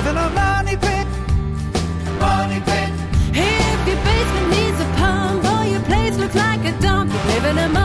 [0.00, 1.06] live in a money pit.
[2.18, 2.90] Money pit.
[3.34, 7.44] If your basement needs a pump or your place looks like a dump, you live
[7.44, 7.79] in a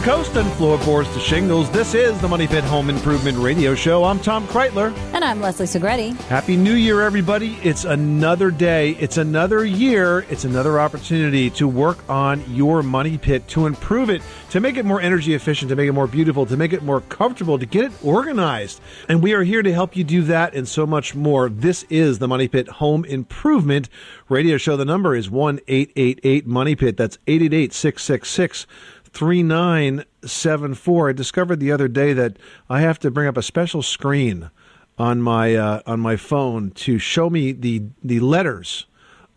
[0.00, 1.70] to coast and floorboards to shingles.
[1.70, 4.04] This is the Money Pit Home Improvement Radio Show.
[4.04, 4.96] I'm Tom Kraeutler.
[5.14, 6.16] And I'm Leslie Segrete.
[6.22, 7.56] Happy New Year, everybody.
[7.62, 8.90] It's another day.
[8.92, 10.26] It's another year.
[10.30, 14.84] It's another opportunity to work on your money pit, to improve it, to make it
[14.84, 17.84] more energy efficient, to make it more beautiful, to make it more comfortable, to get
[17.84, 18.80] it organized.
[19.08, 21.48] And we are here to help you do that and so much more.
[21.48, 23.88] This is the Money Pit Home Improvement
[24.28, 24.76] Radio Show.
[24.76, 26.96] The number is 1 888 Money Pit.
[26.96, 28.66] That's 888 666
[29.12, 31.08] 3974.
[31.08, 32.36] I discovered the other day that
[32.68, 34.50] I have to bring up a special screen
[34.98, 38.86] on my uh, on my phone to show me the the letters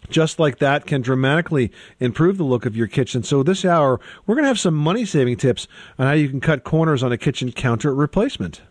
[0.09, 3.23] just like that can dramatically improve the look of your kitchen.
[3.23, 5.69] So this hour, we're going to have some money saving tips
[5.99, 8.62] on how you can cut corners on a kitchen counter replacement.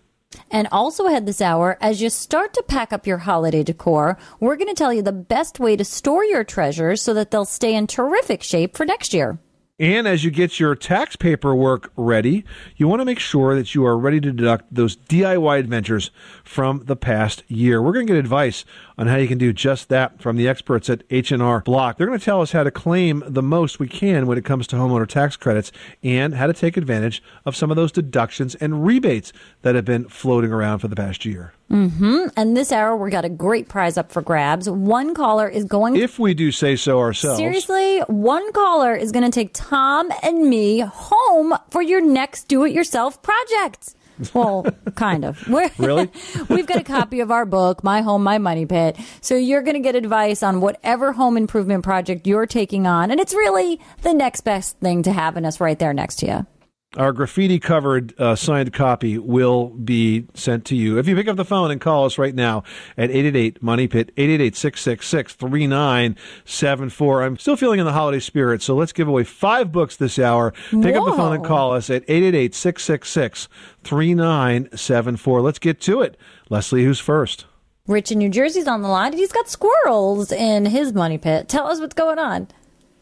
[0.51, 4.55] And also ahead this hour, as you start to pack up your holiday decor, we're
[4.55, 7.75] going to tell you the best way to store your treasures so that they'll stay
[7.75, 9.39] in terrific shape for next year.
[9.79, 12.43] And as you get your tax paperwork ready,
[12.77, 16.09] you want to make sure that you are ready to deduct those DIY adventures
[16.43, 17.79] from the past year.
[17.79, 18.65] We're going to get advice
[18.97, 21.97] on how you can do just that from the experts at H&R Block.
[21.97, 24.67] They're going to tell us how to claim the most we can when it comes
[24.67, 25.71] to homeowner tax credits
[26.03, 29.31] and how to take advantage of some of those deductions and rebates
[29.61, 31.53] that have been floating around for the past year.
[31.69, 32.27] Mm-hmm.
[32.37, 34.69] And this hour, we got a great prize up for grabs.
[34.69, 37.37] One caller is going If we do say so ourselves.
[37.37, 42.63] Seriously, one caller is going to take Tom and me home for your next do
[42.63, 43.95] it yourself project.
[44.33, 45.47] Well, kind of.
[45.49, 46.11] We're, Really?
[46.49, 48.97] we've got a copy of our book, My Home, My Money Pit.
[49.21, 53.11] So you're going to get advice on whatever home improvement project you're taking on.
[53.11, 56.56] And it's really the next best thing to having us right there next to you.
[56.95, 60.97] Our graffiti covered uh, signed copy will be sent to you.
[60.97, 62.63] If you pick up the phone and call us right now
[62.97, 67.23] at 888 Money Pit, 888 666 3974.
[67.23, 70.51] I'm still feeling in the holiday spirit, so let's give away five books this hour.
[70.71, 73.49] Pick up the phone and call us at 888 666
[73.83, 75.41] 3974.
[75.41, 76.17] Let's get to it.
[76.49, 77.45] Leslie, who's first?
[77.85, 79.11] Rich in New Jersey's on the line.
[79.11, 81.47] and He's got squirrels in his money pit.
[81.49, 82.47] Tell us what's going on.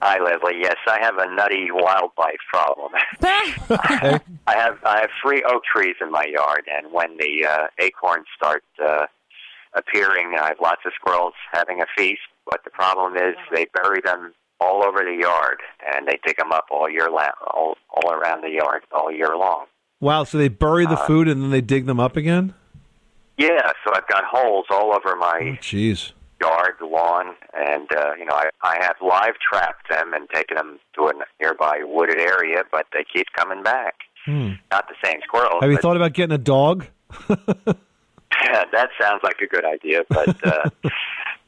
[0.07, 0.59] Hi, Leslie.
[0.61, 2.91] Yes, I have a nutty wildlife problem.
[3.23, 8.27] I have I have three oak trees in my yard, and when the uh, acorns
[8.38, 9.07] start uh,
[9.73, 12.21] appearing, I have lots of squirrels having a feast.
[12.45, 15.61] But the problem is they bury them all over the yard,
[15.91, 19.35] and they dig them up all year la- all all around the yard all year
[19.35, 19.65] long.
[20.01, 22.53] Wow, so they bury the food and then they dig them up again?
[23.39, 26.12] Yeah, so I've got holes all over my Jeez.
[26.45, 30.80] Yard, lawn, and uh, you know I I have live trapped them and taken them
[30.95, 33.95] to a nearby wooded area, but they keep coming back.
[34.27, 35.62] Not the same squirrels.
[35.62, 36.88] Have you thought about getting a dog?
[38.71, 40.69] that sounds like a good idea, but uh,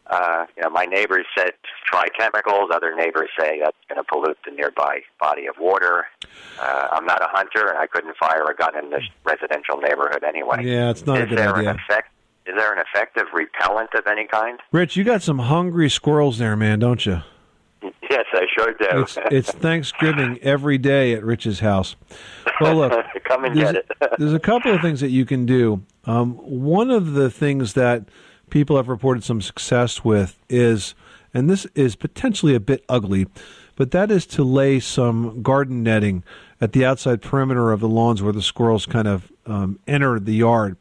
[0.08, 1.52] uh, you know, my neighbors said
[1.86, 2.70] try chemicals.
[2.74, 6.06] Other neighbors say that's going to pollute the nearby body of water.
[6.60, 10.24] Uh, I'm not a hunter, and I couldn't fire a gun in this residential neighborhood
[10.24, 10.64] anyway.
[10.64, 11.72] Yeah, it's not a good there idea.
[11.72, 12.12] An effect,
[12.48, 14.60] is there an effective repellent of any kind?
[14.72, 17.22] Rich, you got some hungry squirrels there, man, don't you?
[18.10, 19.02] Yes, I sure do.
[19.02, 21.96] It's it's Thanksgiving every day at Rich's house.
[22.62, 24.12] Well, look, Come and there's, get it.
[24.18, 28.06] there's a couple of things that you can do Um, one of the things that
[28.50, 30.96] people have reported some success with is,
[31.34, 33.28] and this is potentially a bit ugly,
[33.76, 36.24] but that is to lay some garden netting
[36.62, 40.34] at the outside perimeter of the lawns where the squirrels kind of um, enter the
[40.34, 40.78] yard.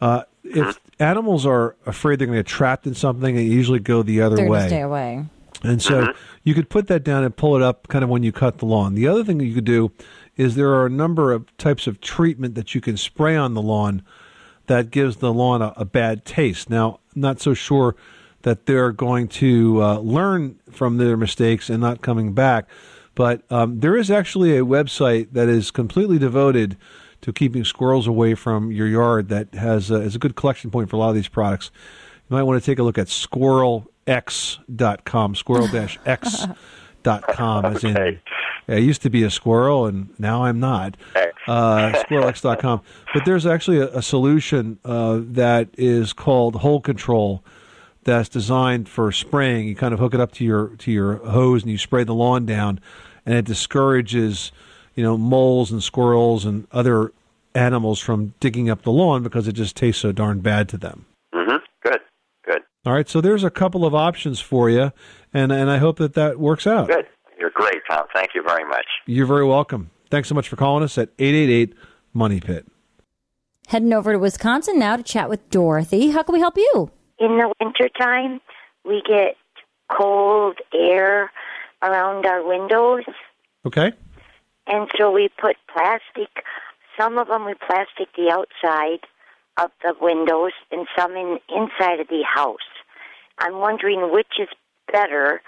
[0.00, 4.02] Uh, if animals are afraid they're going to get trapped in something, they usually go
[4.02, 4.58] the other They're way.
[4.58, 5.24] gonna stay away.
[5.62, 6.12] And so
[6.42, 8.66] you could put that down and pull it up kind of when you cut the
[8.66, 8.94] lawn.
[8.94, 9.92] The other thing that you could do
[10.36, 13.62] is there are a number of types of treatment that you can spray on the
[13.62, 14.02] lawn
[14.66, 16.68] that gives the lawn a, a bad taste.
[16.68, 17.94] Now, I'm not so sure
[18.42, 22.68] that they're going to uh, learn from their mistakes and not coming back,
[23.14, 26.76] but um, there is actually a website that is completely devoted
[27.22, 30.96] to keeping squirrels away from your yard that has is a good collection point for
[30.96, 31.70] a lot of these products.
[32.28, 38.20] You might want to take a look at squirrelx.com, squirrel-x.com, as in, Okay.
[38.68, 40.96] I used to be a squirrel and now I'm not.
[41.48, 42.80] Uh, squirrelx.com.
[43.12, 47.42] But there's actually a, a solution uh, that is called Hole Control
[48.04, 49.66] that's designed for spraying.
[49.68, 52.14] You kind of hook it up to your to your hose and you spray the
[52.14, 52.78] lawn down,
[53.26, 54.52] and it discourages,
[54.94, 57.12] you know, moles and squirrels and other
[57.54, 61.04] animals from digging up the lawn because it just tastes so darn bad to them.
[61.34, 61.56] Mm-hmm.
[61.82, 62.00] Good.
[62.44, 62.62] Good.
[62.86, 64.92] All right, so there's a couple of options for you,
[65.34, 66.88] and and I hope that that works out.
[66.88, 67.06] Good.
[67.38, 68.06] You're great, Tom.
[68.14, 68.86] Thank you very much.
[69.06, 69.90] You're very welcome.
[70.10, 71.74] Thanks so much for calling us at 888
[72.12, 72.66] Money Pit.
[73.68, 76.10] Heading over to Wisconsin now to chat with Dorothy.
[76.10, 76.90] How can we help you?
[77.18, 78.40] in the wintertime,
[78.84, 79.36] we get
[79.96, 81.30] cold air
[81.82, 83.04] around our windows,
[83.64, 83.92] Okay.
[84.66, 86.44] And so we put plastic.
[86.98, 89.00] Some of them we plastic the outside
[89.58, 92.58] of the windows, and some in inside of the house.
[93.38, 94.48] I'm wondering which is
[94.90, 95.42] better,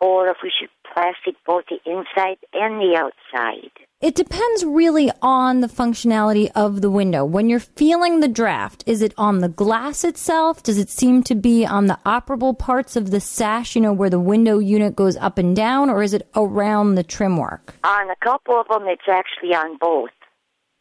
[0.00, 3.70] or if we should plastic both the inside and the outside.
[4.00, 7.24] It depends really on the functionality of the window.
[7.24, 10.62] When you're feeling the draft, is it on the glass itself?
[10.62, 14.08] Does it seem to be on the operable parts of the sash, you know, where
[14.08, 17.74] the window unit goes up and down, or is it around the trim work?
[17.82, 20.10] On a couple of them, it's actually on both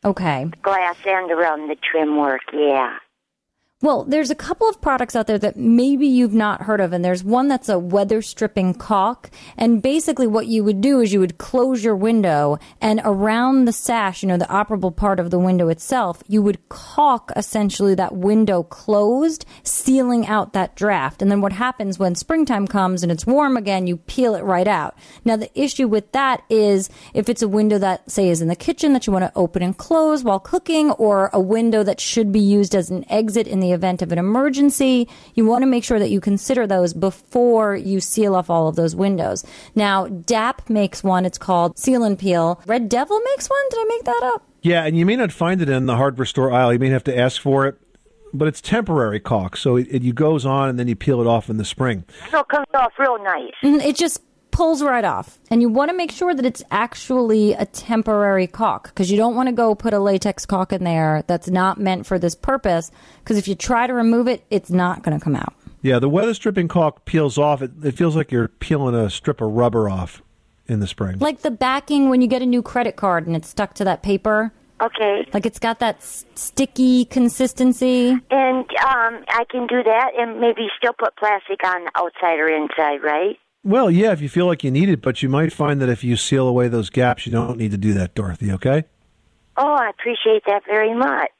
[0.06, 0.46] Okay.
[0.62, 2.42] glass and around the trim work.
[2.54, 2.98] Yeah.
[3.80, 7.06] Well, there's a couple of products out there that maybe you've not heard of, and
[7.06, 9.30] there's one that's a weather stripping caulk.
[9.56, 13.72] And basically, what you would do is you would close your window, and around the
[13.72, 18.16] sash, you know, the operable part of the window itself, you would caulk essentially that
[18.16, 21.22] window closed, sealing out that draft.
[21.22, 24.68] And then what happens when springtime comes and it's warm again, you peel it right
[24.68, 24.98] out.
[25.24, 28.56] Now, the issue with that is if it's a window that, say, is in the
[28.56, 32.32] kitchen that you want to open and close while cooking, or a window that should
[32.32, 35.84] be used as an exit in the event of an emergency, you want to make
[35.84, 39.46] sure that you consider those before you seal off all of those windows.
[39.76, 41.26] Now, DAP makes one.
[41.26, 42.62] It's called Seal and Peel.
[42.66, 43.60] Red Devil makes one.
[43.70, 44.44] Did I make that up?
[44.62, 46.74] Yeah, and you may not find it in the hardware store aisle.
[46.74, 47.76] You may have to ask for it,
[48.34, 51.50] but it's temporary caulk, so it, it goes on and then you peel it off
[51.50, 52.04] in the spring.
[52.32, 53.54] So it comes off real nice.
[53.64, 54.22] Mhm, It just
[54.58, 55.38] pulls right off.
[55.52, 59.36] And you want to make sure that it's actually a temporary caulk because you don't
[59.36, 62.90] want to go put a latex caulk in there that's not meant for this purpose
[63.20, 65.54] because if you try to remove it, it's not going to come out.
[65.84, 67.62] Yeah, the weather stripping caulk peels off.
[67.62, 70.24] It, it feels like you're peeling a strip of rubber off
[70.66, 71.20] in the spring.
[71.20, 74.02] Like the backing when you get a new credit card and it's stuck to that
[74.02, 74.52] paper.
[74.82, 75.28] Okay.
[75.36, 78.10] Like it's got that s- sticky consistency.
[78.32, 83.04] And um, I can do that and maybe still put plastic on outside or inside,
[83.04, 83.38] right?
[83.64, 86.04] Well, yeah, if you feel like you need it, but you might find that if
[86.04, 88.86] you seal away those gaps, you don't need to do that, Dorothy, okay?
[89.58, 91.32] Oh, I appreciate that very much.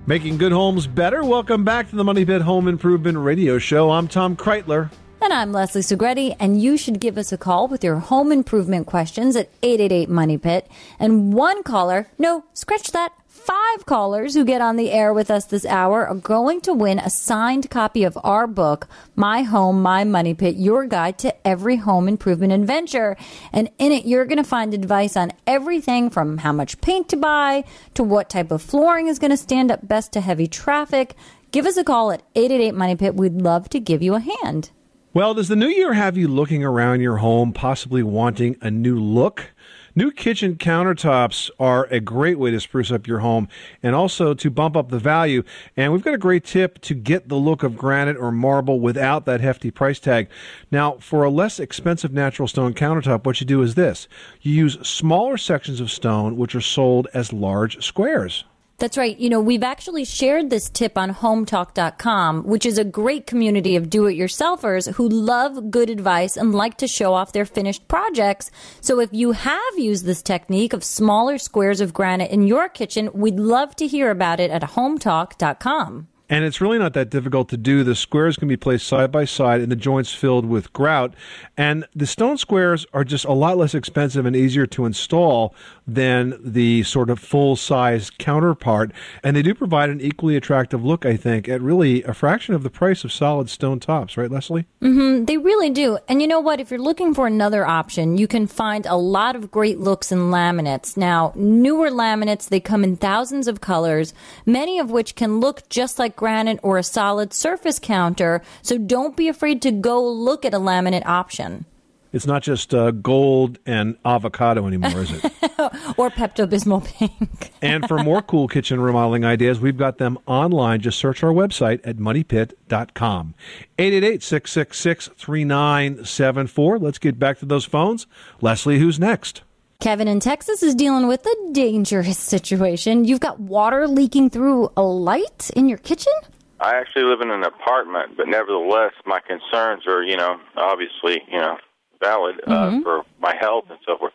[0.07, 1.23] Making good homes better.
[1.23, 3.91] Welcome back to the Money Pit Home Improvement Radio Show.
[3.91, 4.89] I'm Tom Kraeutler.
[5.21, 8.87] And I'm Leslie Segrete, and you should give us a call with your home improvement
[8.87, 10.67] questions at 888 Money Pit.
[10.99, 15.45] And one caller, no, scratch that, five callers who get on the air with us
[15.45, 20.03] this hour are going to win a signed copy of our book, My Home, My
[20.03, 23.15] Money Pit, your guide to every home improvement adventure.
[23.53, 27.15] And in it, you're going to find advice on everything from how much paint to
[27.15, 31.15] buy to what type of flooring is going to stand up best to heavy traffic.
[31.51, 33.15] Give us a call at 888 Money Pit.
[33.15, 34.71] We'd love to give you a hand.
[35.13, 38.99] Well, does the new year have you looking around your home, possibly wanting a new
[38.99, 39.51] look?
[39.93, 43.49] New kitchen countertops are a great way to spruce up your home
[43.83, 45.43] and also to bump up the value.
[45.75, 49.25] And we've got a great tip to get the look of granite or marble without
[49.25, 50.29] that hefty price tag.
[50.71, 54.07] Now, for a less expensive natural stone countertop, what you do is this
[54.39, 58.45] you use smaller sections of stone, which are sold as large squares.
[58.81, 59.15] That's right.
[59.19, 63.91] You know, we've actually shared this tip on hometalk.com, which is a great community of
[63.91, 68.49] do it yourselfers who love good advice and like to show off their finished projects.
[68.81, 73.11] So if you have used this technique of smaller squares of granite in your kitchen,
[73.13, 76.07] we'd love to hear about it at hometalk.com.
[76.31, 77.83] And it's really not that difficult to do.
[77.83, 81.13] The squares can be placed side by side and the joints filled with grout.
[81.57, 85.53] And the stone squares are just a lot less expensive and easier to install
[85.85, 88.93] than the sort of full size counterpart.
[89.23, 92.63] And they do provide an equally attractive look, I think, at really a fraction of
[92.63, 94.67] the price of solid stone tops, right, Leslie?
[94.81, 95.97] Mm-hmm, they really do.
[96.07, 96.61] And you know what?
[96.61, 100.19] If you're looking for another option, you can find a lot of great looks in
[100.31, 100.95] laminates.
[100.95, 104.13] Now, newer laminates, they come in thousands of colors,
[104.45, 108.43] many of which can look just like granite or a solid surface counter.
[108.61, 111.65] So don't be afraid to go look at a laminate option.
[112.13, 115.23] It's not just uh, gold and avocado anymore, is it?
[115.97, 117.53] or Pepto Bismol pink.
[117.61, 120.81] and for more cool kitchen remodeling ideas, we've got them online.
[120.81, 123.33] Just search our website at moneypit.com.
[123.79, 126.77] 888 666 3974.
[126.77, 128.05] Let's get back to those phones.
[128.41, 129.41] Leslie, who's next?
[129.81, 133.03] Kevin in Texas is dealing with a dangerous situation.
[133.03, 136.13] You've got water leaking through a light in your kitchen?
[136.59, 141.39] I actually live in an apartment, but nevertheless, my concerns are, you know, obviously, you
[141.39, 141.57] know,
[141.99, 142.83] valid uh, Mhm.
[142.83, 144.13] for my health and so forth.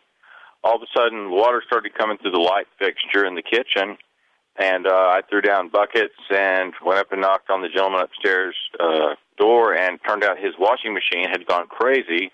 [0.63, 3.97] All of a sudden, water started coming through the light fixture in the kitchen,
[4.55, 8.55] and uh, I threw down buckets and went up and knocked on the gentleman upstairs
[8.79, 12.31] uh, door, and turned out his washing machine had gone crazy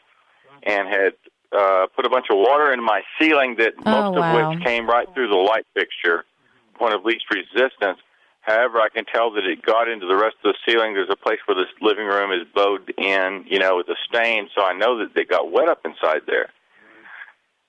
[0.62, 1.14] and had
[1.56, 4.44] uh, put a bunch of water in my ceiling that Oh, most wow.
[4.44, 6.26] of which came right through the light fixture,
[6.76, 8.00] point of least resistance.
[8.42, 10.94] However, I can tell that it got into the rest of the ceiling.
[10.94, 14.50] There's a place where this living room is bowed in, you know, with a stain,
[14.54, 16.50] so I know that it got wet up inside there.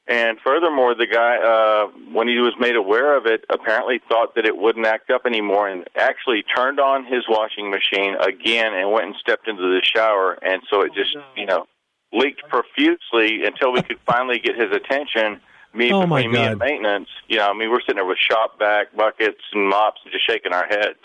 [0.06, 4.44] And furthermore, the guy, uh, when he was made aware of it, apparently thought that
[4.44, 9.06] it wouldn't act up anymore and actually turned on his washing machine again and went
[9.06, 10.32] and stepped into the shower.
[10.42, 11.66] And so it just, you know,
[12.14, 15.40] leaked profusely until we could finally get his attention.
[15.74, 18.18] Me, Oh, my between me and maintenance, you know, I mean, we're sitting there with
[18.18, 20.98] shop vac buckets and mops and just shaking our heads.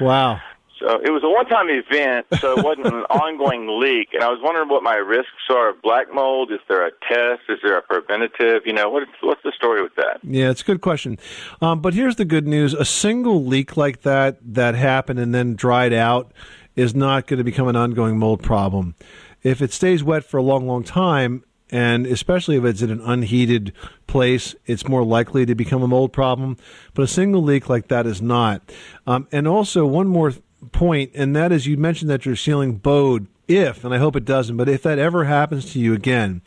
[0.00, 0.40] Wow.
[0.80, 4.10] So it was a one-time event, so it wasn't an ongoing leak.
[4.14, 6.52] And I was wondering what my risks are of black mold.
[6.52, 7.42] Is there a test?
[7.48, 8.62] Is there a preventative?
[8.64, 10.20] You know, what, what's the story with that?
[10.22, 11.18] Yeah, it's a good question.
[11.60, 15.54] Um, but here's the good news a single leak like that that happened and then
[15.56, 16.32] dried out
[16.76, 18.94] is not going to become an ongoing mold problem.
[19.42, 23.00] If it stays wet for a long, long time, and especially if it's in an
[23.02, 23.72] unheated
[24.06, 26.56] place, it's more likely to become a mold problem.
[26.94, 28.62] But a single leak like that is not.
[29.06, 30.32] Um, and also, one more
[30.72, 33.26] point, and that is you mentioned that your ceiling bowed.
[33.46, 36.42] If, and I hope it doesn't, but if that ever happens to you again,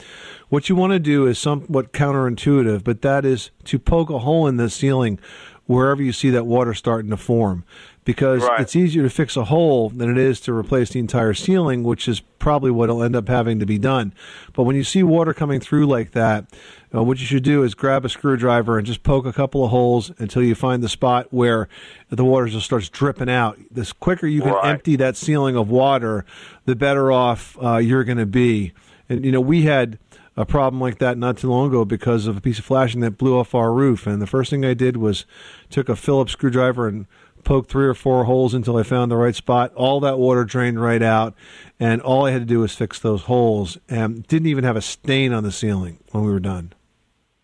[0.49, 4.45] what you want to do is somewhat counterintuitive, but that is to poke a hole
[4.45, 5.17] in the ceiling
[5.65, 7.63] wherever you see that water starting to form.
[8.11, 8.59] Because Right.
[8.59, 12.09] it's easier to fix a hole than it is to replace the entire ceiling, which
[12.09, 14.11] is probably what will end up having to be done.
[14.51, 16.45] But when you see water coming through like that,
[16.93, 19.71] uh, what you should do is grab a screwdriver and just poke a couple of
[19.71, 21.69] holes until you find the spot where
[22.09, 23.57] the water just starts dripping out.
[23.71, 24.65] The quicker you can Right.
[24.71, 26.25] empty that ceiling of water,
[26.65, 28.73] the better off uh, you're going to be.
[29.07, 29.97] And you know, we had
[30.35, 33.17] a problem like that not too long ago because of a piece of flashing that
[33.17, 34.05] blew off our roof.
[34.05, 35.25] And the first thing I did was
[35.69, 37.05] took a Phillips screwdriver and
[37.43, 39.73] poked three or four holes until I found the right spot.
[39.75, 41.35] All that water drained right out,
[41.79, 44.81] and all I had to do was fix those holes, and didn't even have a
[44.81, 46.73] stain on the ceiling when we were done.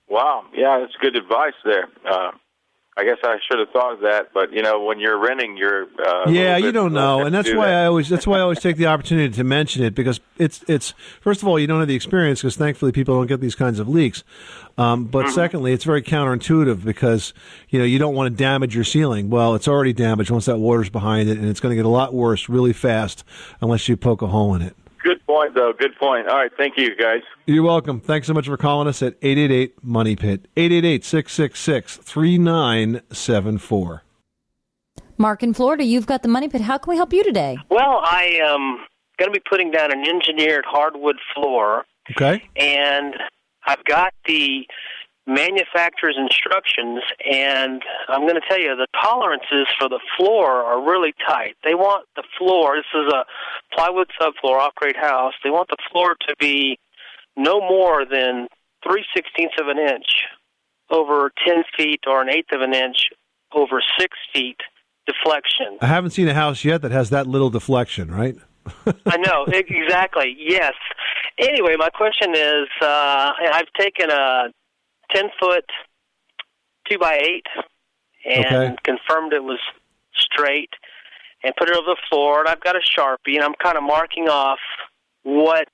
[0.09, 1.89] Wow, yeah, that's good advice there.
[2.09, 2.31] Uh,
[2.99, 5.83] I guess I should have thought of that, but you know, when you're renting, you're
[6.03, 7.83] uh, yeah, you don't know, and that's do why that.
[7.83, 10.95] I always that's why I always take the opportunity to mention it because it's it's
[11.21, 13.77] first of all you don't have the experience because thankfully people don't get these kinds
[13.79, 14.23] of leaks,
[14.79, 15.35] um, but Mm-hmm.
[15.35, 17.33] secondly it's very counterintuitive because
[17.69, 19.29] you know you don't want to damage your ceiling.
[19.29, 21.89] Well, it's already damaged once that water's behind it, and it's going to get a
[21.89, 23.23] lot worse really fast
[23.61, 24.75] unless you poke a hole in it.
[25.07, 25.71] Good point, though.
[25.71, 26.27] Good point.
[26.27, 27.21] All right, thank you, guys.
[27.45, 28.01] You're welcome.
[28.01, 30.49] Thanks so much for calling us at 888 Money Pit.
[30.57, 34.03] 888 666 3974.
[35.17, 36.59] Mark in Florida, you've got the money pit.
[36.59, 37.57] How can we help you today?
[37.69, 38.85] Well, I um, am
[39.17, 42.43] going to be putting down an engineered hardwood floor, Okay?
[42.57, 43.15] and
[43.65, 44.67] I've got the
[45.27, 51.13] manufacturer's instructions, and I'm going to tell you the tolerances for the floor are really
[51.27, 51.55] tight.
[51.63, 53.25] They want the floor, this is a
[53.75, 56.79] plywood subfloor off grade house, they want the floor to be
[57.35, 58.47] no more than
[58.87, 60.25] 3 sixteenths of an inch
[60.89, 63.09] over 10 feet or an eighth of an inch
[63.53, 64.57] over 6 feet
[65.05, 65.77] deflection.
[65.81, 68.35] I haven't seen a house yet that has that little deflection, right?
[69.05, 70.35] I know exactly.
[70.37, 70.73] Yes.
[71.39, 74.47] Anyway, my question is: uh, I've taken a
[75.11, 75.65] ten foot
[76.89, 77.45] two by eight
[78.25, 78.75] and Okay.
[78.83, 79.59] confirmed it was
[80.13, 80.71] straight,
[81.43, 82.39] and put it over the floor.
[82.39, 84.59] And I've got a sharpie, and I'm kind of marking off
[85.23, 85.67] what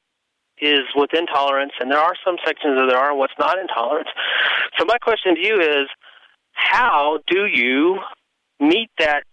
[0.59, 4.09] is within tolerance, and there are some sections that there are what's not in tolerance.
[4.77, 5.87] So my question to you is:
[6.51, 7.99] How do you
[8.59, 9.23] meet that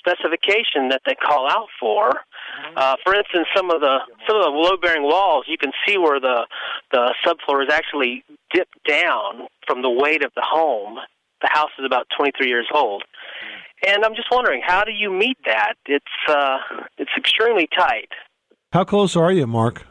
[0.00, 2.10] specification that they call out for?
[2.76, 6.18] Uh, for instance, some of the some of the load-bearing walls, you can see where
[6.18, 6.46] the
[6.92, 10.98] the subfloor is actually dipped down from the weight of the home.
[11.42, 13.02] The house is about 23 years old,
[13.86, 15.74] and I'm just wondering, how do you meet that?
[15.86, 16.58] It's uh,
[16.98, 18.10] it's extremely tight.
[18.72, 19.86] How close are you, Mark?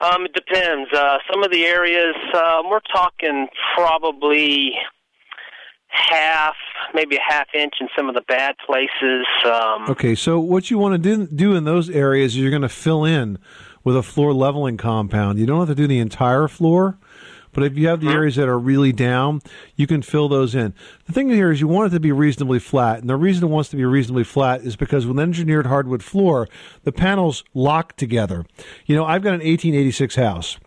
[0.00, 0.92] Um, it depends.
[0.92, 4.72] Uh, some of the areas um, we're talking probably
[5.88, 6.54] half,
[6.92, 9.26] maybe a half inch in some of the bad places.
[9.44, 12.62] Um, Okay, so what you want to do, do in those areas is you're going
[12.62, 13.38] to fill in
[13.82, 15.38] with a floor leveling compound.
[15.38, 16.98] You don't have to do the entire floor,
[17.52, 19.40] but if you have the areas that are really down,
[19.76, 20.74] you can fill those in.
[21.06, 23.48] The thing here is you want it to be reasonably flat, and the reason it
[23.48, 26.48] wants to be reasonably flat is because with an engineered hardwood floor,
[26.82, 28.44] the panels lock together.
[28.86, 30.58] You know, I've got an 1886 house.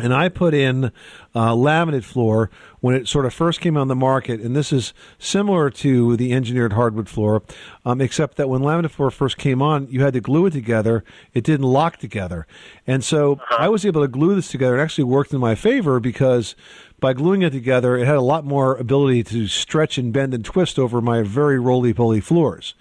[0.00, 0.86] And I put in
[1.34, 4.92] uh, laminate floor when it sort of first came on the market, and this is
[5.18, 7.42] similar to the engineered hardwood floor,
[7.84, 11.04] um, except that when laminate floor first came on, you had to glue it together.
[11.32, 12.46] It didn't lock together,
[12.86, 14.78] and so I was able to glue this together.
[14.78, 16.56] It actually worked in my favor because
[17.00, 20.44] by gluing it together, it had a lot more ability to stretch and bend and
[20.44, 22.74] twist over my very roly-poly floors.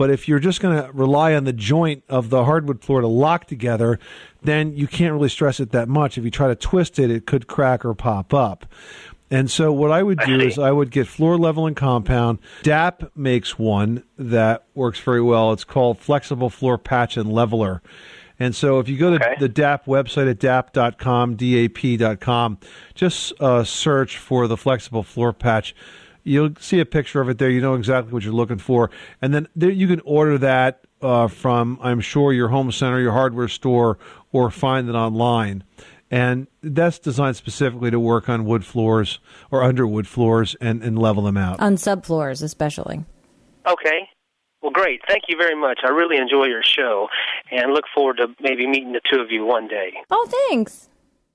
[0.00, 3.06] But if you're just going to rely on the joint of the hardwood floor to
[3.06, 3.98] lock together,
[4.40, 6.16] then you can't really stress it that much.
[6.16, 8.64] If you try to twist it, it could crack or pop up.
[9.30, 12.38] And so what I would do is I would get floor leveling compound.
[12.62, 15.52] DAP makes one that works very well.
[15.52, 17.82] It's called Flexible Floor Patch and Leveler.
[18.38, 22.58] And so if you go to the DAP website at dap.com, dap.com,
[22.94, 25.74] just uh, search for the flexible floor patch.
[26.22, 27.50] You'll see a picture of it there.
[27.50, 28.90] You know exactly what you're looking for.
[29.22, 33.12] And then there, you can order that uh, from, I'm sure, your home center, your
[33.12, 33.98] hardware store,
[34.32, 35.64] or find it online.
[36.10, 41.22] And that's designed specifically to work on wood floors or underwood floors and, and level
[41.22, 41.60] them out.
[41.60, 43.04] On subfloors, especially.
[43.66, 44.08] Okay.
[44.60, 45.00] Well, great.
[45.08, 45.80] Thank you very much.
[45.84, 47.08] I really enjoy your show
[47.50, 49.94] and look forward to maybe meeting the two of you one day.
[50.10, 50.89] Oh, thanks.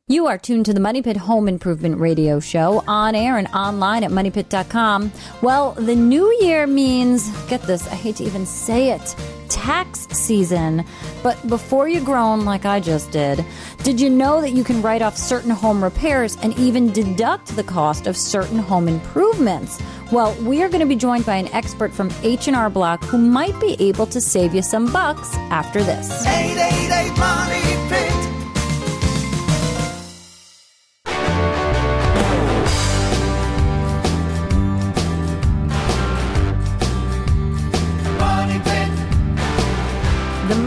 [0.07, 4.03] You are tuned to the Money Pit Home Improvement Radio Show on air and online
[4.03, 5.11] at moneypit.com.
[5.41, 9.15] Well, the new year means, get this, I hate to even say it,
[9.49, 10.85] tax season.
[11.23, 13.43] But before you groan like I just did,
[13.81, 17.63] did you know that you can write off certain home repairs and even deduct the
[17.63, 19.81] cost of certain home improvements?
[20.11, 23.59] Well, we are going to be joined by an expert from H&R Block who might
[23.59, 26.23] be able to save you some bucks after this.
[26.27, 28.04] 888 Money Pit.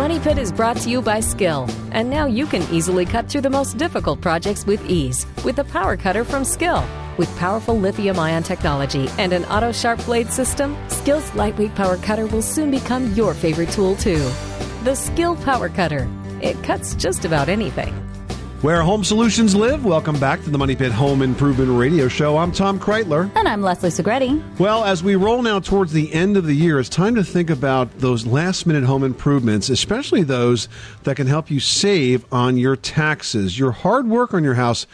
[0.08, 1.68] Money Pit is brought to you by Skil.
[1.92, 5.64] And now you can easily cut through the most difficult projects with ease with the
[5.64, 6.82] Power Cutter from Skil.
[7.18, 12.24] With powerful lithium ion technology and an auto sharp blade system, Skil's lightweight power cutter
[12.24, 14.30] will soon become your favorite tool, too.
[14.82, 16.08] The Skill Power Cutter.
[16.40, 18.07] It cuts just about anything.
[18.60, 22.36] Where home solutions live, welcome back to the Money Pit Home Improvement Radio Show.
[22.36, 23.30] I'm Tom Kraeutler.
[23.36, 24.42] And I'm Leslie Segrete.
[24.58, 27.50] Well, as we roll now towards the end of the year, it's time to think
[27.50, 30.68] about those last minute home improvements, especially those
[31.04, 33.60] that can help you save on your taxes.
[33.60, 34.88] Your hard work on your house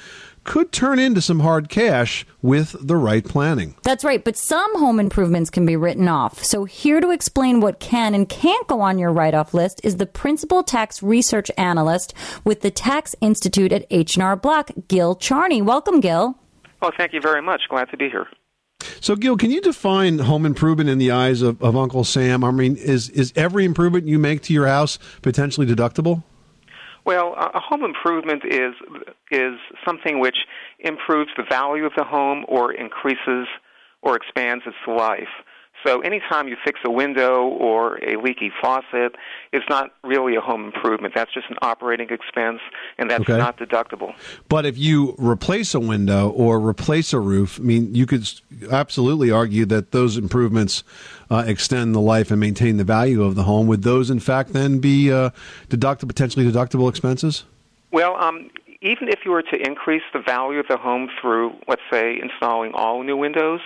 [0.44, 3.74] could turn into some hard cash with the right planning.
[3.83, 6.44] That's right, but some home improvements can be written off.
[6.44, 10.07] So here to explain what can and can't go on your write-off list is the
[10.07, 15.62] principal tax research analyst with the Tax Institute at H&R Block, Gil Charney.
[15.62, 16.38] Welcome, Gil.
[16.83, 17.62] Oh, thank you very much.
[17.68, 18.26] Glad to be here.
[19.00, 22.44] So, Gil, can you define home improvement in the eyes of, of Uncle Sam?
[22.44, 26.22] I mean, is is every improvement you make to your house potentially deductible?
[27.04, 28.74] Well, a home improvement is
[29.35, 29.55] is
[29.87, 30.37] something which
[30.79, 33.47] improves the value of the home or increases
[34.03, 35.29] or expands its life.
[35.85, 39.16] So anytime you fix a window or a leaky faucet,
[39.53, 41.12] it's not really a home improvement.
[41.14, 42.61] That's just an operating expense,
[42.97, 43.37] and that's Okay.
[43.37, 44.14] not deductible.
[44.49, 48.27] But if you replace a window or replace a roof, I mean, you could
[48.70, 50.85] absolutely argue that those improvements
[51.31, 53.66] uh, extend the life and maintain the value of the home.
[53.66, 55.31] Would those, in fact, then be uh,
[55.68, 57.44] deductible, potentially deductible expenses?
[57.92, 58.51] Well, um,
[58.85, 62.73] even if you were to increase the value of the home through, let's say, installing
[62.75, 63.61] all new windows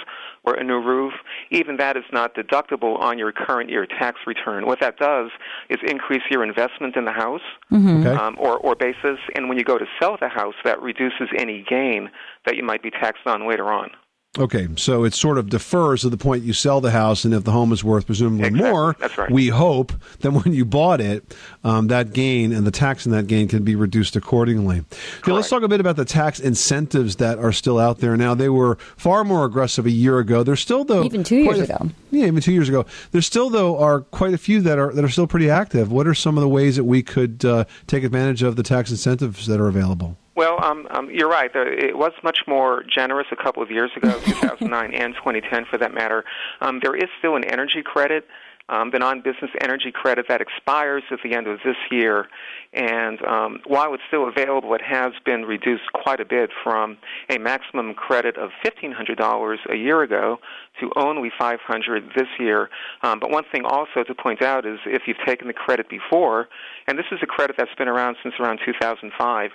[0.45, 1.13] or a new roof,
[1.51, 4.65] even that is not deductible on your current year tax return.
[4.65, 5.31] What that does
[5.69, 8.07] is increase your investment in the house Mhm.
[8.07, 8.17] Okay.
[8.17, 11.63] um, or, or basis, and when you go to sell the house, that reduces any
[11.69, 12.11] gain
[12.47, 13.91] that you might be taxed on later on.
[14.38, 17.44] Okay, so it sort of defers to the point you sell the house, and if
[17.44, 19.31] the home is worth presumably more, That's right.
[19.31, 23.27] we hope that when you bought it, um, that gain and the tax in that
[23.27, 24.85] gain can be reduced accordingly.
[25.20, 28.35] Okay, let's talk a bit about the tax incentives that are still out there now.
[28.35, 30.42] They were far more aggressive a year ago.
[30.42, 31.90] They're still though Even two years quite a- ago.
[32.11, 32.87] Yeah, even two years ago.
[33.12, 35.90] There still though are quite a few that are that are still pretty active.
[35.90, 38.90] What are some of the ways that we could uh, take advantage of the tax
[38.90, 40.16] incentives that are available?
[40.38, 41.51] Well, um, um, you're right.
[41.53, 45.92] It was much more generous a couple of years ago, 2009 and 2010 for that
[45.92, 46.24] matter.
[46.61, 48.24] Um, there is still an energy credit,
[48.69, 52.29] um, the non-business energy credit that expires at the end of this year.
[52.73, 56.99] And um, while it's still available, it has been reduced quite a bit from
[57.31, 60.39] a maximum credit of $1,500 a year ago
[60.81, 62.69] to only 500 this year.
[63.03, 66.49] Um, but one thing also to point out is if you've taken the credit before,
[66.87, 69.51] and this is a credit that's been around since around 2005,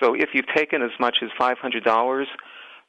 [0.00, 2.24] so if you've taken as much as $500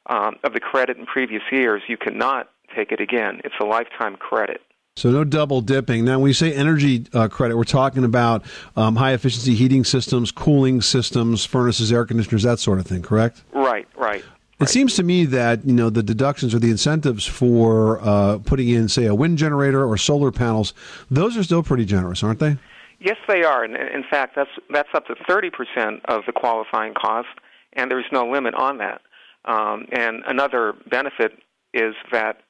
[0.06, 3.40] um, of the credit in previous years, you cannot take it again.
[3.44, 4.60] It's a lifetime credit.
[4.98, 6.04] So no double dipping.
[6.04, 8.44] Now, when we say energy uh, credit, we're talking about
[8.76, 13.02] um, high efficiency heating systems, cooling systems, furnaces, air conditioners, that sort of thing.
[13.02, 13.44] Correct?
[13.52, 14.24] Right, right.
[14.60, 18.70] It seems to me that you know the deductions or the incentives for uh, putting
[18.70, 20.74] in, say, a wind generator or solar panels,
[21.12, 22.56] those are still pretty generous, aren't they?
[22.98, 23.62] Yes, they are.
[23.62, 27.28] And in fact, that's that's up to 30% of the qualifying cost,
[27.74, 29.00] and there's no limit on that.
[29.44, 31.38] Um, and another benefit
[31.72, 32.40] is that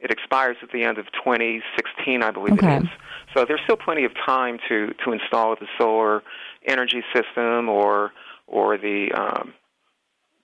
[0.00, 2.76] it expires at the end of 2016, I believe Okay.
[2.76, 2.88] it is.
[3.34, 6.22] So there's still plenty of time to to install the solar
[6.66, 8.12] energy system or
[8.46, 9.52] or the um,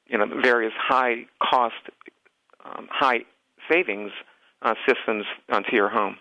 [0.06, 1.74] you know various high cost,
[2.64, 3.20] um, high
[3.70, 4.10] savings
[4.62, 6.16] uh, systems onto your home.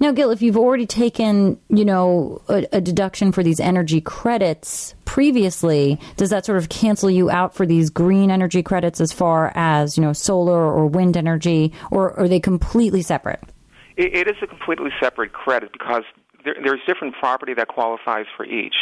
[0.00, 4.94] Now, Gil, if you've already taken, you know, a, a deduction for these energy credits
[5.08, 9.50] previously, does that sort of cancel you out for these green energy credits as far
[9.54, 13.40] as, you know, solar or wind energy, or are they completely separate?
[13.96, 16.02] It, it is a completely separate credit because
[16.44, 18.74] there, there's different property that qualifies for each.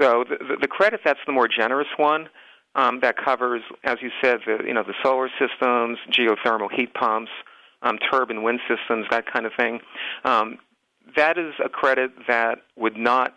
[0.00, 2.28] So the, the, the credit that's the more generous one
[2.76, 7.32] um, that covers, as you said, the you know the solar systems, geothermal heat pumps,
[7.82, 9.80] um, turbine wind systems, that kind of thing.
[10.24, 10.58] Um,
[11.16, 13.34] that is a credit that would not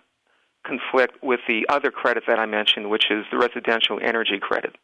[0.63, 4.75] conflict with the other credit that I mentioned, which is the residential energy credit.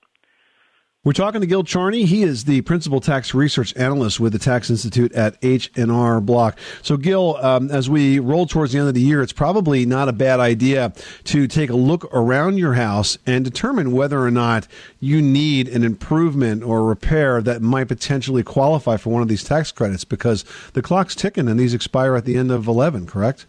[1.08, 2.04] We're talking to Gil Charney.
[2.04, 6.60] He is the principal tax research analyst with the Tax Institute at H&R Block.
[6.82, 10.10] So, Gil, um, as we roll towards the end of the year, it's probably not
[10.10, 10.92] a bad idea
[11.24, 14.68] to take a look around your house and determine whether or not
[15.00, 19.72] you need an improvement or repair that might potentially qualify for one of these tax
[19.72, 23.46] credits because the clock's ticking and these expire at the end of 11, correct?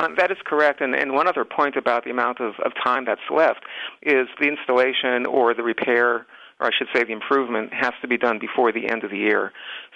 [0.00, 0.80] Uh, that is correct.
[0.80, 3.60] And, and one other point about the amount of, of time that's left
[4.02, 6.26] is the installation or the repair,
[6.58, 9.18] or I should say the improvement, has to be done before the end of the
[9.18, 9.52] year.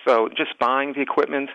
[0.06, 1.48] So just buying the equipment,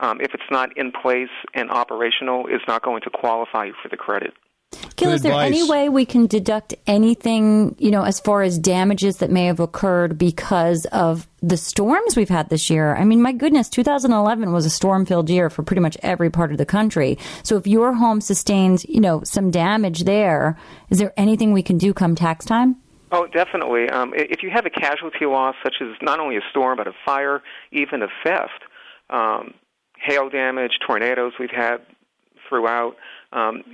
[0.00, 3.90] um, if it's not in place and operational, is not going to qualify you for
[3.90, 4.32] the credit.
[5.00, 9.16] Gil, is there any way we can deduct anything, you know, as far as damages
[9.18, 12.94] that may have occurred because of the storms we've had this year?
[12.94, 16.52] I mean, my goodness, 2011 was a storm filled year for pretty much every part
[16.52, 17.18] of the country.
[17.42, 20.58] So if your home sustains, you know, some damage there,
[20.90, 22.76] is there anything we can do come tax time?
[23.12, 23.88] Oh, definitely.
[23.88, 26.92] Um, if you have a casualty loss, such as not only a storm, but a
[27.04, 28.62] fire, even a theft,
[29.08, 29.54] um,
[29.98, 31.78] hail damage, tornadoes we've had
[32.48, 32.96] throughout,
[33.32, 33.64] um,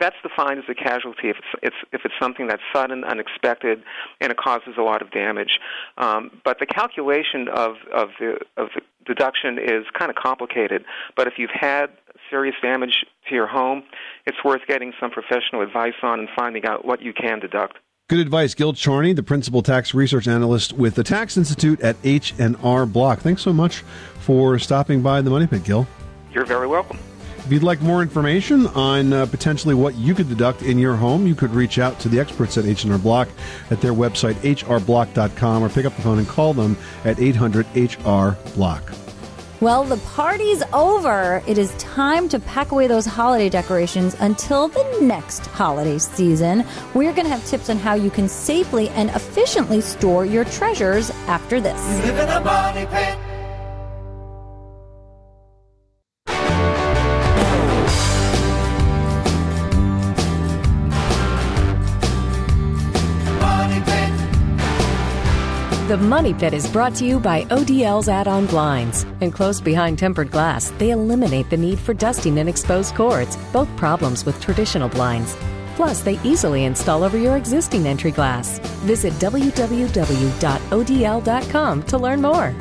[0.00, 3.82] that's defined as a casualty if it's, it's if it's something that's sudden, unexpected,
[4.20, 5.60] and it causes a lot of damage.
[5.98, 10.84] Um, but the calculation of of the of the deduction is kind of complicated.
[11.16, 11.90] But if you've had
[12.30, 13.82] serious damage to your home,
[14.26, 17.78] it's worth getting some professional advice on and finding out what you can deduct.
[18.08, 22.84] Good advice, Gil Charney, the principal tax research analyst with the Tax Institute at H&R
[22.84, 23.20] Block.
[23.20, 23.78] Thanks so much
[24.20, 25.86] for stopping by the Money Pit, Gil.
[26.30, 26.98] You're very welcome.
[27.44, 31.26] If you'd like more information on uh, potentially what you could deduct in your home,
[31.26, 33.28] you could reach out to the experts at H&R Block
[33.70, 38.92] at their website, hrblock.com, or pick up the phone and call them at 800-HR-BLOCK.
[39.60, 41.42] Well, the party's over.
[41.46, 46.64] It is time to pack away those holiday decorations until the next holiday season.
[46.94, 51.10] We're going to have tips on how you can safely and efficiently store your treasures
[51.26, 51.78] after this.
[65.94, 69.06] The Money Pit is brought to you by ODL's add on blinds.
[69.20, 74.24] Enclosed behind tempered glass, they eliminate the need for dusting and exposed cords, both problems
[74.26, 75.36] with traditional blinds.
[75.76, 78.58] Plus, they easily install over your existing entry glass.
[78.82, 79.92] Visit www.odl.com
[81.84, 82.52] to learn more.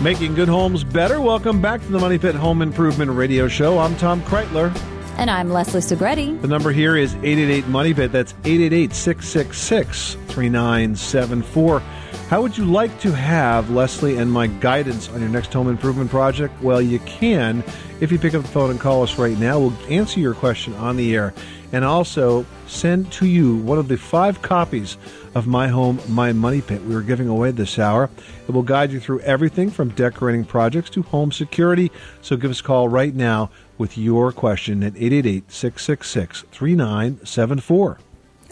[0.00, 1.20] Making good homes better.
[1.20, 3.78] Welcome back to the Money Pit Home Improvement Radio Show.
[3.78, 4.76] I'm Tom Kraeutler.
[5.18, 6.42] And I'm Leslie Segrete.
[6.42, 8.10] The number here is 888 Money Pit.
[8.10, 11.80] That's 888 666 3974.
[12.32, 16.08] How would you like to have Leslie and my guidance on your next home improvement
[16.08, 16.62] project?
[16.62, 17.62] Well, you can
[18.00, 19.58] if you pick up the phone and call us right now.
[19.58, 21.34] We'll answer your question on the air
[21.72, 24.96] and also send to you one of the five copies
[25.34, 28.08] of My Home, My Money Pit we are giving away this hour.
[28.48, 31.92] It will guide you through everything from decorating projects to home security.
[32.22, 37.98] So give us a call right now with your question at 888 666 3974.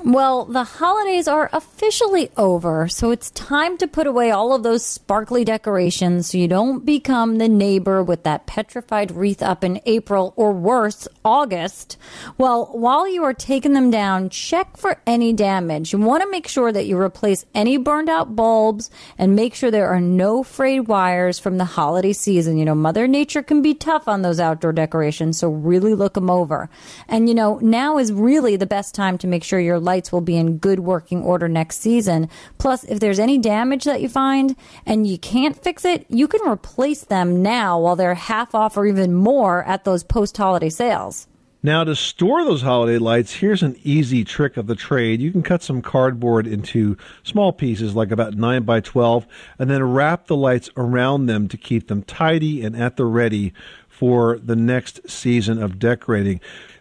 [0.03, 4.83] Well, the holidays are officially over, so it's time to put away all of those
[4.83, 10.33] sparkly decorations so you don't become the neighbor with that petrified wreath up in April
[10.37, 11.99] or worse, August.
[12.39, 15.93] Well, while you are taking them down, check for any damage.
[15.93, 19.71] You want to make sure that you replace any burned out bulbs and make sure
[19.71, 22.57] there are no frayed wires from the holiday season.
[22.57, 26.31] You know, Mother Nature can be tough on those outdoor decorations, so really look them
[26.31, 26.71] over.
[27.07, 30.21] And you know, now is really the best time to make sure your lights will
[30.21, 32.29] be in good working order next season.
[32.59, 34.55] Plus, if there's any damage that you find
[34.87, 38.87] and you can't fix it, you can replace them now while they're half off or
[38.87, 41.27] even more at those post holiday sales.
[41.63, 45.21] Now, to store those holiday lights, here's an easy trick of the trade.
[45.21, 49.27] You can cut some cardboard into small pieces, like about 9 by 12,
[49.59, 53.53] and then wrap the lights around them to keep them tidy and at the ready
[53.89, 56.41] for the next season of decorating.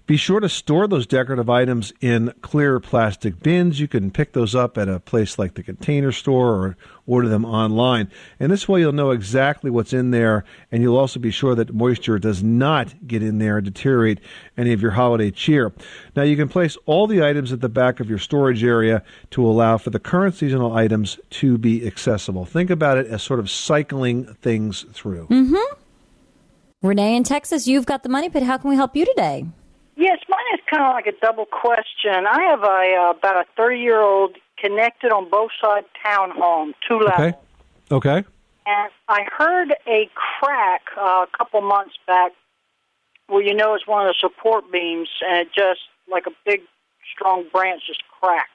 [0.09, 3.79] Be sure to store those decorative items in clear plastic bins.
[3.79, 7.45] You can pick those up at a place like the container store or order them
[7.45, 8.09] online.
[8.39, 11.75] And this way you'll know exactly what's in there and you'll also be sure that
[11.75, 14.19] moisture does not get in there and deteriorate
[14.57, 15.71] any of your holiday cheer.
[16.15, 19.45] Now you can place all the items at the back of your storage area to
[19.45, 22.45] allow for the current seasonal items to be accessible.
[22.45, 25.27] Think about it as sort of cycling things through.
[25.27, 25.75] Mm-hmm.
[26.81, 28.41] Renee in Texas, you've got the money pit.
[28.41, 29.45] How can we help you today?
[29.99, 32.25] Yes, mine is kind of like a double question.
[32.25, 36.99] I have a uh, about a thirty year old connected on both sides townhome, two
[36.99, 37.37] level, Okay.
[37.91, 38.27] Okay.
[38.65, 42.31] and I heard a crack uh, a couple months back
[43.27, 46.61] where you know it's one of the support beams, and it just like a big
[47.13, 48.49] strong branch just cracked.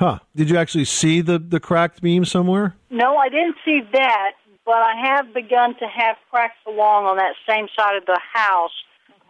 [0.00, 0.18] Huh.
[0.34, 2.74] Did you actually see the, the cracked beam somewhere?
[2.90, 4.32] No, I didn't see that,
[4.64, 8.72] but I have begun to have cracks along on that same side of the house.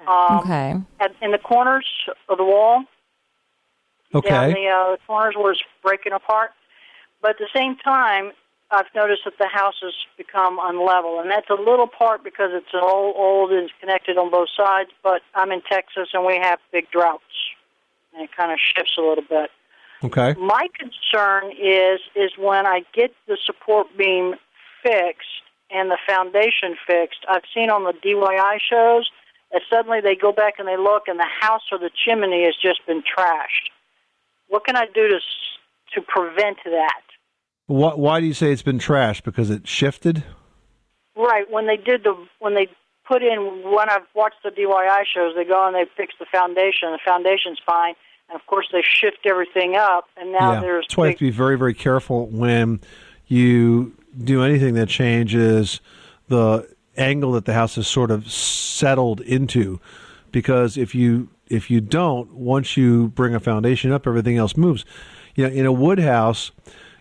[0.07, 0.75] Um, Okay.
[1.01, 1.87] at, in the corners
[2.29, 2.85] of the wall.
[4.15, 4.29] Okay.
[4.31, 6.51] Down the uh, corners where it's breaking apart.
[7.21, 8.33] But at the same time,
[8.71, 12.73] I've noticed that the house has become unlevel, and that's a little part because it's
[12.73, 14.91] an old, old and it's connected on both sides.
[15.03, 17.23] But I'm in Texas, and we have big droughts,
[18.13, 19.51] and it kind of shifts a little bit.
[20.05, 20.35] Okay.
[20.39, 24.35] My concern is is when I get the support beam
[24.83, 27.25] fixed and the foundation fixed.
[27.29, 29.11] I've seen on the DIY shows
[29.53, 32.55] that suddenly they go back and they look, and the house or the chimney has
[32.61, 33.71] just been trashed.
[34.49, 35.21] What can I do to
[35.95, 37.03] to prevent that?
[37.67, 39.25] Why, why do you say it's been trashed?
[39.25, 40.25] Because it shifted?
[41.17, 42.69] Right when they did the when they
[43.07, 46.93] put in when I've watched the DIY shows, they go and they fix the foundation.
[46.93, 47.95] The foundation's fine,
[48.29, 50.61] and of course they shift everything up, and now yeah.
[50.61, 52.81] there's That's why you have to be very, very careful when
[53.27, 55.81] you do anything that changes
[56.29, 59.81] the angle that the house is sort of settled into.
[60.31, 64.85] Because if you if you don't, once you bring a foundation up, everything else moves.
[65.35, 66.51] You know, in a wood house,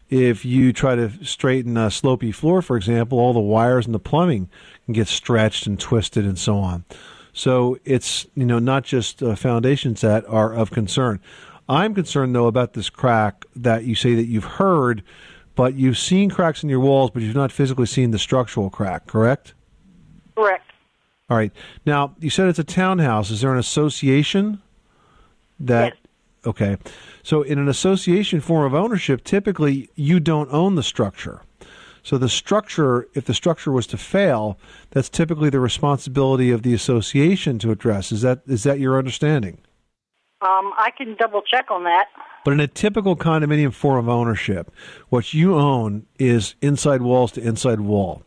[0.09, 3.99] if you try to straighten a slopy floor, for example, all the wires and the
[3.99, 4.49] plumbing
[4.85, 6.85] can get stretched and twisted and so on.
[7.33, 11.19] So it's you know not just uh, foundations that are of concern.
[11.69, 15.03] I'm concerned though about this crack that you say that you've heard,
[15.55, 19.07] but you've seen cracks in your walls, but you've not physically seen the structural crack.
[19.07, 19.53] Correct?
[20.37, 20.71] Correct.
[21.29, 21.51] All right.
[21.85, 23.31] Now you said it's a townhouse.
[23.31, 24.61] Is there an association
[25.59, 25.97] that?
[26.45, 26.77] Okay.
[27.23, 31.41] So in an association form of ownership, typically you don't own the structure.
[32.03, 34.59] So the structure, if the structure was to fail,
[34.91, 38.11] that's typically the responsibility of the association to address.
[38.11, 39.57] Is that is that your understanding?
[40.41, 42.05] Um, I can double check on that.
[42.45, 44.71] But in a typical condominium form of ownership,
[45.09, 48.21] what you own is inside walls to inside wall.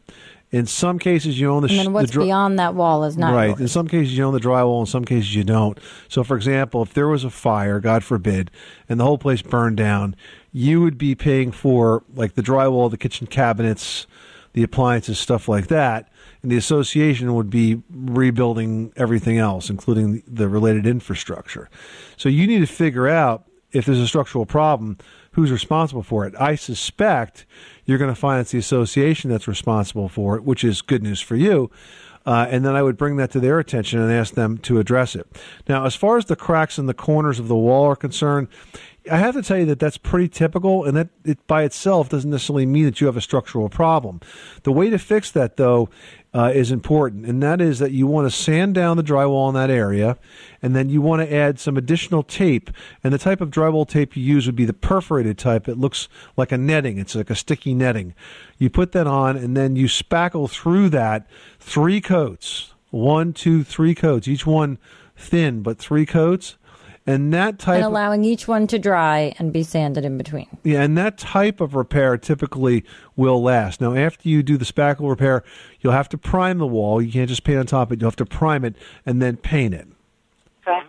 [0.53, 1.69] In some cases, you own the.
[1.69, 3.51] And then what's the beyond that wall is not right.
[3.51, 3.61] yours.
[3.61, 4.81] In some cases, you own the drywall.
[4.81, 5.79] In some cases, you don't.
[6.09, 8.51] So, for example, if there was a fire, God forbid,
[8.89, 10.17] and the whole place burned down,
[10.53, 14.09] you would be paying for like the drywall, the kitchen cabinets,
[14.53, 16.09] the appliances, stuff like that,
[16.43, 21.71] and the association would be rebuilding everything else, including the related infrastructure.
[22.17, 24.99] So, you need to figure out if there's a structural problem,
[25.33, 26.35] who's responsible for it.
[26.39, 27.47] I suspect
[27.85, 31.21] you're going to find it's the association that's responsible for it, which is good news
[31.21, 31.71] for you.
[32.27, 35.17] Uh, and then I would bring that to their attention and ask them to address
[35.17, 35.27] it.
[35.69, 38.49] Now, as far as the cracks in the corners of the wall are concerned,
[39.11, 42.31] I have to tell you that that's pretty typical, and that it by itself doesn't
[42.31, 44.21] necessarily mean that you have a structural problem.
[44.65, 45.89] The way to fix that, though,
[46.35, 49.55] uh, is important, and that is that you want to sand down the drywall in
[49.55, 50.19] that area,
[50.61, 52.71] and then you want to add some additional tape.
[53.03, 55.67] And the type of drywall tape you use would be the perforated type.
[55.67, 56.99] It looks like a netting.
[56.99, 58.15] It's like a sticky netting.
[58.59, 61.27] You put that on, and then you spackle through that
[61.59, 62.75] three coats.
[62.91, 64.29] One, two, three coats.
[64.29, 64.79] Each one
[65.17, 66.57] thin, but three coats.
[67.07, 70.47] And that type and of- allowing each one to dry and be sanded in between.
[70.63, 72.85] yeah, and that type of repair typically
[73.17, 73.81] will last.
[73.81, 75.43] Now, after you do the spackle repair,
[75.81, 77.01] you'll have to prime the wall.
[77.01, 78.01] You can't just paint on top of it.
[78.01, 79.89] You'll have to prime it and then paint it.
[80.67, 80.87] Okay.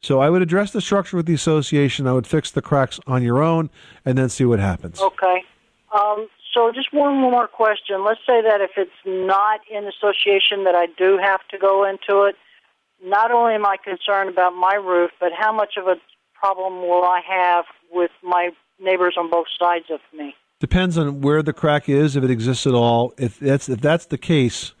[0.00, 2.06] So I would address the structure with the association.
[2.06, 3.70] I would fix the cracks on your own
[4.04, 5.00] and then see what happens.
[5.00, 5.44] Okay.
[5.92, 8.04] Um, so just one more question.
[8.04, 12.22] Let's say that if it's not in association that I do have to go into
[12.24, 12.36] it,
[13.02, 15.96] not only am I concerned about my roof, but how much of a
[16.34, 20.34] problem will I have with my neighbors on both sides of me?
[20.60, 23.14] Depends on where the crack is, if it exists at all.
[23.16, 24.72] If that's if that's the case,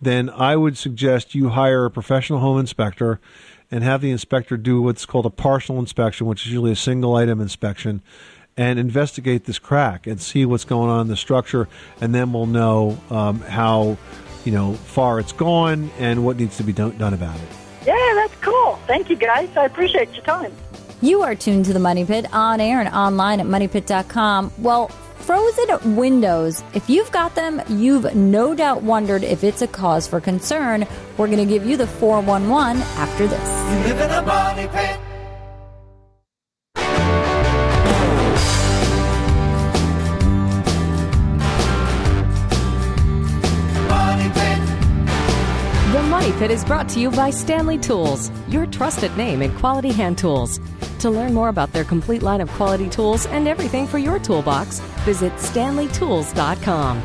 [0.00, 3.20] then I would suggest you hire a professional home inspector
[3.70, 7.16] and have the inspector do what's called a partial inspection, which is usually a single
[7.16, 8.00] item inspection,
[8.56, 11.68] and investigate this crack and see what's going on in the structure,
[12.00, 13.98] and then we'll know um, how
[14.44, 17.65] you know far it's gone and what needs to be done, done about it.
[18.88, 19.10] Yeah, that's cool.
[19.10, 19.56] Thank you, guys.
[19.56, 20.52] I appreciate your time.
[21.02, 24.52] You are tuned to the Money Pit on air and online at moneypit.com.
[24.58, 30.06] Well, frozen windows, if you've got them, you've no doubt wondered if it's a cause
[30.06, 30.86] for concern.
[31.18, 35.05] We're going to give you the 411 after this.
[46.38, 50.60] Pit is brought to you by Stanley Tools, your trusted name in quality hand tools.
[50.98, 54.80] To learn more about their complete line of quality tools and everything for your toolbox,
[55.06, 57.02] visit stanleytools.com.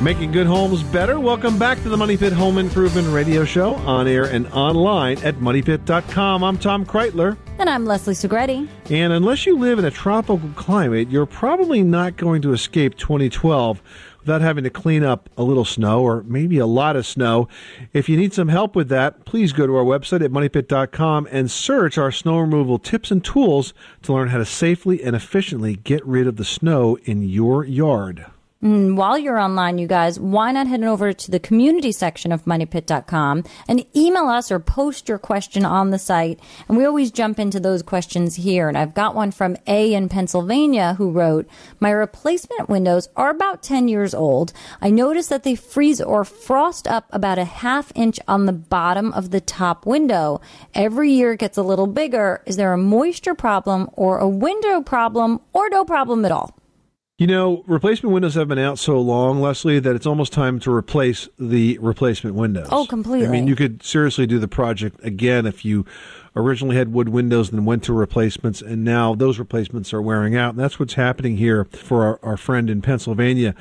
[0.00, 1.18] Making good homes better.
[1.18, 5.34] Welcome back to the Money Pit Home Improvement Radio Show on air and online at
[5.34, 6.44] moneypit.com.
[6.44, 7.36] I'm Tom Kraeutler.
[7.60, 8.66] And I'm Leslie Segrete.
[8.88, 13.82] And unless you live in a tropical climate, you're probably not going to escape 2012
[14.20, 17.48] without having to clean up a little snow or maybe a lot of snow.
[17.92, 21.50] If you need some help with that, please go to our website at moneypit.com and
[21.50, 26.02] search our snow removal tips and tools to learn how to safely and efficiently get
[26.06, 28.24] rid of the snow in your yard.
[28.62, 32.44] And while you're online, you guys, why not head over to the community section of
[32.44, 36.38] moneypit.com and email us or post your question on the site.
[36.68, 38.68] And we always jump into those questions here.
[38.68, 43.62] And I've got one from A in Pennsylvania who wrote, My replacement windows are about
[43.62, 44.52] 10 years old.
[44.82, 49.10] I noticed that they freeze or frost up about a half inch on the bottom
[49.14, 50.42] of the top window.
[50.74, 52.42] Every year it gets a little bigger.
[52.44, 56.59] Is there a moisture problem or a window problem or no problem at all?
[57.20, 60.72] You know, replacement windows have been out so long, Leslie, that it's almost time to
[60.72, 62.68] replace the replacement windows.
[62.70, 63.26] Oh, completely.
[63.26, 65.84] I mean, you could seriously do the project again if you
[66.34, 70.34] originally had wood windows and then went to replacements, and now those replacements are wearing
[70.34, 70.54] out.
[70.54, 73.54] And that's what's happening here for our, our friend in Pennsylvania.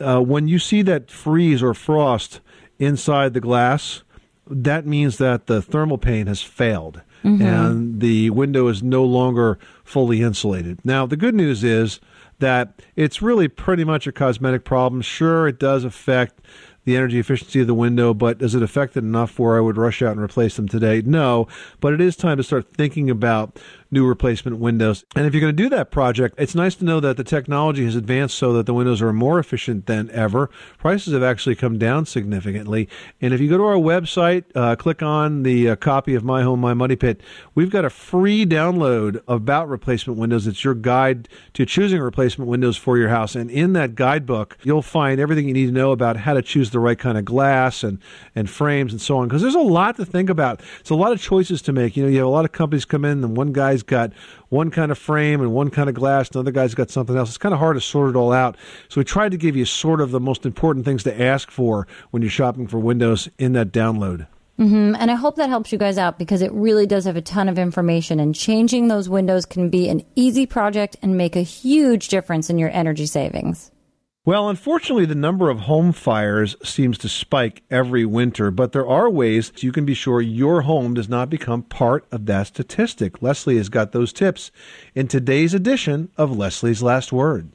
[0.00, 2.40] Uh, when you see that freeze or frost
[2.80, 4.02] inside the glass,
[4.44, 7.42] that means that the thermal pane has failed mm-hmm.
[7.42, 10.78] and the window is no longer fully insulated.
[10.84, 12.00] Now, the good news is
[12.38, 15.02] that it's really pretty much a cosmetic problem.
[15.02, 16.40] Sure, it does affect
[16.84, 19.78] the energy efficiency of the window, but does it affect it enough where I would
[19.78, 21.02] rush out and replace them today?
[21.04, 21.48] No,
[21.80, 23.58] but it is time to start thinking about
[23.94, 25.04] new replacement windows.
[25.16, 27.84] And if you're going to do that project, it's nice to know that the technology
[27.84, 30.50] has advanced so that the windows are more efficient than ever.
[30.76, 32.88] Prices have actually come down significantly.
[33.22, 36.42] And if you go to our website, uh, click on the uh, copy of My
[36.42, 37.22] Home, My Money Pit,
[37.54, 40.46] we've got a free download about replacement windows.
[40.46, 43.36] It's your guide to choosing replacement windows for your house.
[43.36, 46.70] And in that guidebook, you'll find everything you need to know about how to choose
[46.70, 48.00] the right kind of glass and,
[48.34, 49.28] and frames and so on.
[49.28, 50.60] Because there's a lot to think about.
[50.80, 51.96] It's a lot of choices to make.
[51.96, 54.12] You know, you have a lot of companies come in and one guy's got
[54.48, 57.28] one kind of frame and one kind of glass, another guy's got something else.
[57.28, 58.56] It's kind of hard to sort it all out.
[58.88, 61.86] So we tried to give you sort of the most important things to ask for
[62.10, 64.26] when you're shopping for windows in that download.
[64.58, 64.94] Mm-hmm.
[64.96, 67.48] And I hope that helps you guys out because it really does have a ton
[67.48, 72.06] of information, and changing those windows can be an easy project and make a huge
[72.06, 73.72] difference in your energy savings.
[74.26, 79.10] Well, unfortunately, the number of home fires seems to spike every winter, but there are
[79.10, 83.20] ways you can be sure your home does not become part of that statistic.
[83.20, 84.50] Leslie has got those tips
[84.94, 87.52] in today's edition of Leslie's Last Word.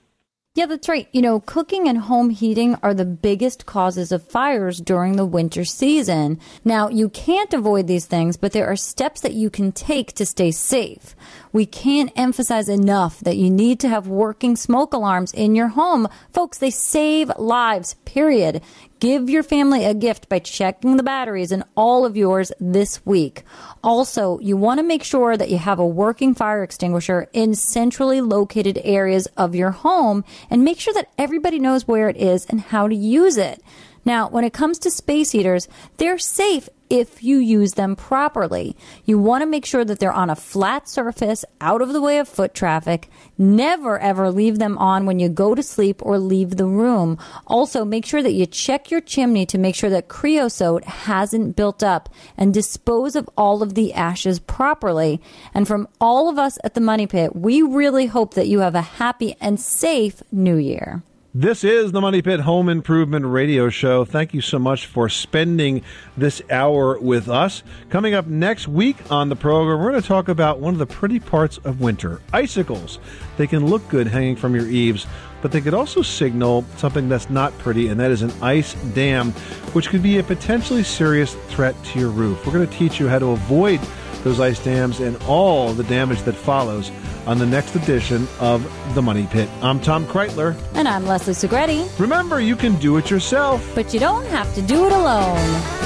[0.55, 1.07] Yeah, that's right.
[1.11, 5.63] You know, cooking and home heating are the biggest causes of fires during the winter
[5.63, 6.39] season.
[6.65, 10.25] Now, you can't avoid these things, but there are steps that you can take to
[10.25, 11.15] stay safe.
[11.51, 16.07] We can't emphasize enough that you need to have working smoke alarms in your home.
[16.31, 18.61] Folks, they save lives, period.
[18.99, 23.43] Give your family a gift by checking the batteries in all of yours this week.
[23.83, 28.21] Also, you want to make sure that you have a working fire extinguisher in centrally
[28.21, 32.59] located areas of your home and make sure that everybody knows where it is and
[32.59, 33.63] how to use it.
[34.05, 38.75] Now, when it comes to space heaters, they're safe if you use them properly.
[39.05, 42.17] You want to make sure that they're on a flat surface, out of the way
[42.17, 43.09] of foot traffic.
[43.37, 47.17] Never ever leave them on when you go to sleep or leave the room.
[47.47, 51.83] Also, make sure that you check your chimney to make sure that creosote hasn't built
[51.83, 55.21] up and dispose of all of the ashes properly.
[55.53, 58.75] And from all of us at the Money Pit, we really hope that you have
[58.75, 61.03] a happy and safe new year.
[61.35, 64.03] This is the Money Pit Home Improvement Radio Show.
[64.03, 65.83] Thank you so much for spending
[66.17, 67.61] this hour with us.
[67.91, 70.87] Coming up next week on the program, we're going to talk about one of the
[70.87, 72.97] pretty parts of winter icicles.
[73.37, 75.05] They can look good hanging from your eaves,
[75.43, 79.31] but they could also signal something that's not pretty, and that is an ice dam,
[79.73, 82.43] which could be a potentially serious threat to your roof.
[82.43, 83.79] We're going to teach you how to avoid
[84.23, 86.91] those ice dams and all the damage that follows
[87.25, 88.63] on the next edition of
[88.95, 89.49] The Money Pit.
[89.61, 90.59] I'm Tom Kraeutler.
[90.73, 91.99] And I'm Leslie Segrete.
[91.99, 95.79] Remember, you can do it yourself, but you don't have to do it alone.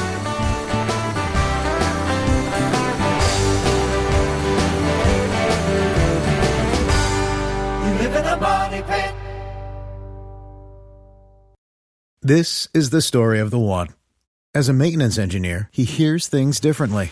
[12.25, 13.89] This is the story of the one.
[14.55, 17.11] As a maintenance engineer, he hears things differently.